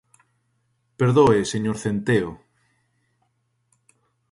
[0.99, 2.31] Perdoe, señor Centeo.